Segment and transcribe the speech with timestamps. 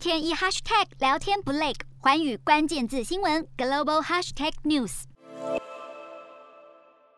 [0.00, 5.02] 天一 hashtag 聊天不累，环宇关键字新闻 global hashtag news。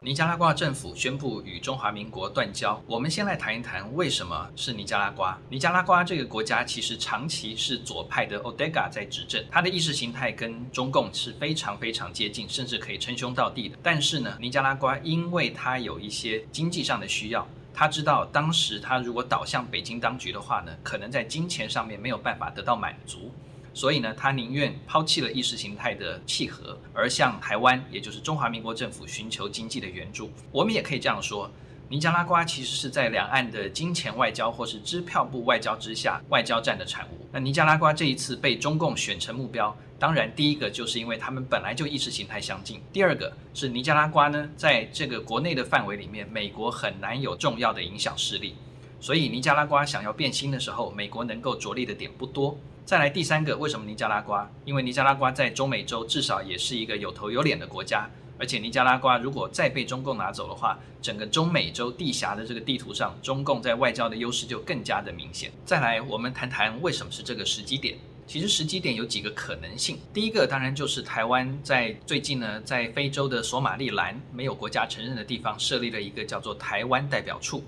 [0.00, 2.82] 尼加拉瓜政府宣布与中华民国断交。
[2.88, 5.38] 我们先来谈一谈为什么是尼加拉瓜。
[5.48, 13.78] 尼加拉瓜这个国家其实长期是左派的 Odega 在执政，他的意识形态跟中共是非常非常接近，甚至可以称兄道弟的。
[13.80, 23.32] 但是呢，尼加拉瓜因为他有一些经济上的需要，他知道当时他如果倒向北京当局的话呢，可能在金钱上面没有办法得到满足。
[23.74, 30.30] 所以呢，他宁愿抛弃了意识形态的契合，而向台湾，也就是中华民国政府寻求经济的援助。
[30.50, 31.50] 我们也可以这样说，
[31.92, 37.28] 尼加拉瓜其实是在两岸的金钱外交或是支票部外交之下，外交战的产物。
[37.30, 48.54] 那尼加拉瓜这一次被中共选成目标，当然第一个就是因为他们本来就意识形态相近，第二个是尼加拉瓜呢，在这个国内的范围里面，美国很难有重要的影响势力，
[48.98, 52.56] 所以尼加拉瓜想要变心的时候，美国能够着力的点不多。
[52.86, 54.50] 再来第三个，为什么尼加拉瓜？
[54.64, 58.08] 因为尼加拉瓜在中美洲至少也是一个有头有脸的国家，
[58.42, 65.52] 而且尼加拉瓜如果再被中共拿走的话，整个中美洲地峡的这个地图上，中共在外交的优势就更加的明显。
[65.64, 67.96] 再来，我们谈谈为什么是这个时机点？
[68.26, 69.96] 其实时机点有几个可能性。
[70.12, 77.62] 第一个当然就是台湾在最近呢，在非洲的索马利兰没有国家承认的地方设立了一个叫做台湾代表处。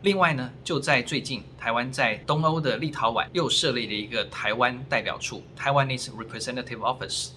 [0.00, 7.32] 另外呢，就在最近，台湾在东欧的立陶宛又设立了一个台湾代表处 （Taiwanese Representative Office）。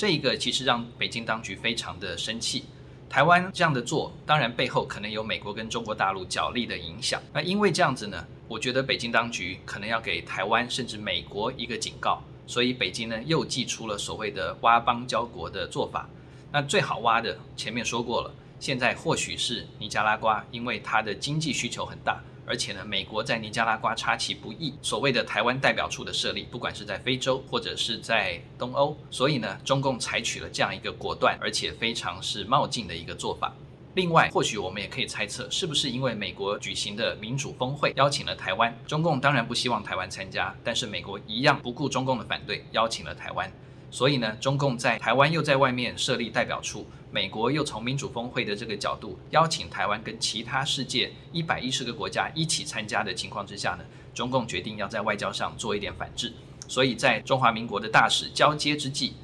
[0.00, 2.64] 这一个其实让北京当局非常的生气。
[3.06, 7.20] 台湾这样的做，当然背后可能有美国跟中国大陆角力的影响。
[7.34, 12.22] 那因为这样子呢，我觉得北京当局可能要给台湾甚至美国一个警告。
[12.46, 16.08] 所以北京呢又祭出了所谓的挖邦交国的做法。
[16.50, 18.32] 那最好挖的，前面说过了。
[18.58, 22.18] 现在或许是尼加拉瓜，因为它的经济需求很大，
[22.50, 33.54] 而且呢，美国在尼加拉瓜插旗不易，所谓的台湾代表处的设立，不管是在非洲或者是在东欧，所以呢，中共采取了这样一个果断而且非常是冒进的一个做法。
[33.94, 43.48] 另外，或许我们也可以猜测，是不是因为美国举行的民主峰会邀请了台湾，中共当然不希望台湾参加，但是美国一样不顾中共的反对，邀请了台湾。
[43.90, 53.84] 所以呢，中共在台湾又在外面设立代表处，美国又从民主峰会的这个角度邀请台湾跟其他世界一百一十个国家一起参加的情况之下呢，
[54.14, 56.32] 中共决定要在外交上做一点反制。
[56.68, 59.14] 所以在中华民国的大使交接之际，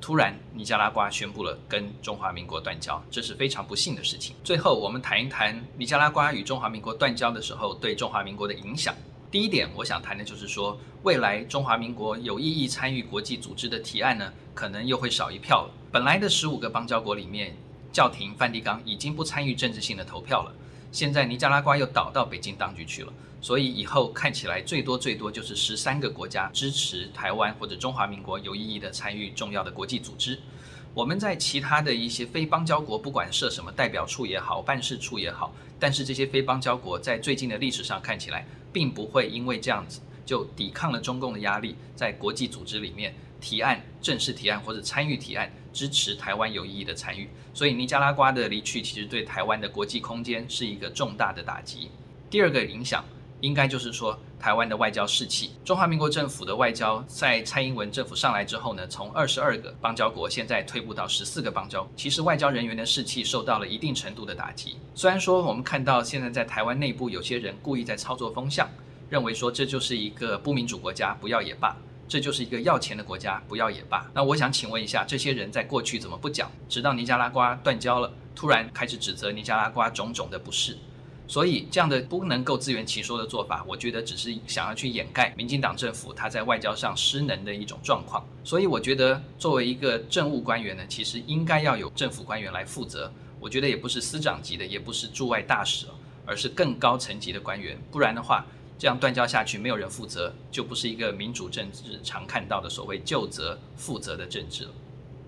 [0.00, 4.36] 突然尼加拉瓜宣布了跟中华民国断交，这是非常不幸的事情。
[4.44, 8.94] 最后，我们谈一谈尼加拉瓜与中华民国断交的时候对中华民国的影响。
[9.32, 15.70] 第一点，我想谈的就是说，未来中华民国有意义参与国际组织的提案呢，可能又会少一票了。
[15.90, 17.56] 本来的十五个邦交国里面，
[17.90, 20.54] 教廷梵蒂冈已经不参与政治性的投票了，
[20.90, 30.38] 现在尼加拉瓜又倒到北京当局去了，所以以后看起来最多最多就是十三个国家支持台湾或者中华民国有意义的参与重要的国际组织。
[30.94, 47.26] 我们在其他的一些非邦交国，不管设什么代表处也好，办事处也好，但是这些非邦交国在最近的历史上看起来，并不会因为这样子就抵抗了中共的压力，在国际组织里面提案、正式提案或者参与提案，支持台湾有意义的参与。
[47.54, 51.90] 所以尼加拉瓜的离去，其实对台湾的国际空间是一个重大的打击。
[52.28, 53.02] 第二个影响。
[53.42, 64.76] 应该就是说，台湾的外交士气，中华民国政府的外交在蔡英文政府上来之后呢，从二十二个邦交国现在退步到十四个邦交，其实外交人员的士气受到了一定程度的打击。
[64.94, 68.68] 虽然说我们看到现在在台湾内部有些人故意在操作风向，
[69.10, 71.76] 认为说这就是一个不民主国家，不要也罢；
[72.06, 74.08] 这就是一个要钱的国家，不要也罢。
[74.14, 76.48] 那我想请问一下，这些人在过去怎么不讲？
[76.68, 80.78] 直到尼加拉瓜断交了，突然开始指责尼加拉瓜种种的不是。
[81.32, 88.22] 所以这样的不能够自圆其说的做法，我觉得只是想要去掩盖民进党政府他在外交上失能的一种状况。
[88.44, 93.10] 所以我觉得作为一个政务官员呢，其实应该要有政府官员来负责。
[93.40, 95.86] 我觉得也不是司长级的，也不是驻外大使，
[96.26, 97.80] 而是更高层级的官员。
[97.90, 98.44] 不然的话，
[98.78, 104.70] 这样断交下去，没有人负责，就不是一个民主政治常看到的所谓就责负责的政治了。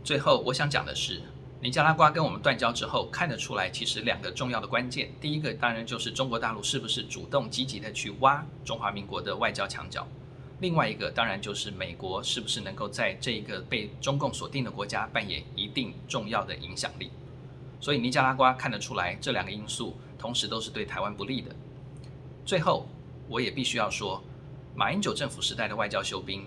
[0.04, 1.22] 最后我想讲的是。
[1.64, 10.06] 尼加拉瓜跟我们断交之后，看得出来，其实两个重要的关键，第一个当然就是中国大陆是不是主动积极的去挖中华民国的外交墙角，
[10.60, 17.10] 另外一个当然就是美国是不是能够在这一个被中共锁定的国家扮演一定重要的影响力。
[17.80, 21.56] 所以尼加拉瓜看得出来，这两个因素同时都是对台湾不利的。
[22.44, 22.86] 最后，
[23.26, 24.22] 我也必须要说，
[24.74, 26.46] 马英九政府时代的外交休兵。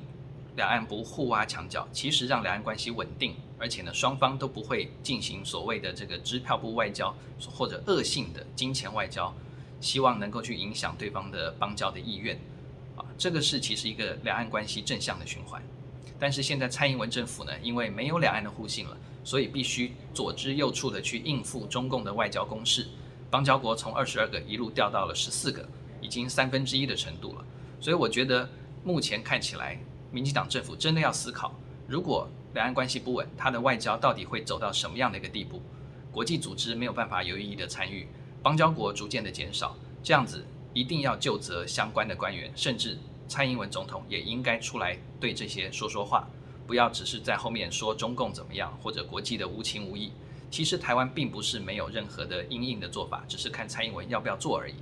[0.55, 9.33] 两岸不互挖墙角，其实让两岸关系稳定，而且呢，双方都不会进行所谓的这个支票部外交或者恶性的金钱外交，
[9.81, 12.39] 希望能够去影响对方的邦交的意愿。
[12.95, 15.61] 啊，这个是其实一个两岸关系正向的循环。
[16.19, 22.87] 但是现在蔡英文政府呢，因为没有两岸的互信了，所以必须左支右绌的去应付中共的外交攻势，
[23.29, 25.67] 邦交国从二十二个一路掉到了十四个，
[26.01, 27.45] 已经三分之一的程度了。
[27.79, 28.49] 所以我觉得
[28.83, 29.79] 目前看起来，
[30.11, 31.53] 民进党政府真的要思考，
[31.87, 32.27] 如果
[32.57, 35.61] 两岸关系不稳，他的外交到底会走到什么样的一个地步？
[36.11, 38.07] 国际组织没有办法有意义的参与，
[38.41, 40.43] 邦交国逐渐的减少，这样子
[40.73, 46.27] 一定要就责相关的官员，甚至蔡英文总统也应该出来对这些说说话，
[46.65, 50.11] 不要只是在后面说中共怎么样，或者国际的无情无义。
[50.49, 54.73] 其实台湾并不是没有任何的因应的做法，只是看蔡英文要不要做而已。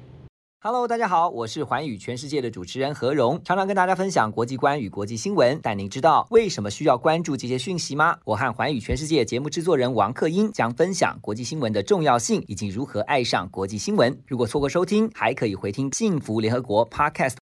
[0.59, 5.59] Hello，大家好，我是寰宇全世界的主持人何荣，常常跟大家分享国际观与国际新闻。
[5.61, 8.17] 但您知道为什么需要关注这些讯息吗？
[8.25, 14.19] 我和寰宇全世界节目制作人王克英将分享国际新闻的重要性以及如何爱上国际新闻。
[14.25, 17.33] 如果错过收听，还可以回听幸福联合国 Podcast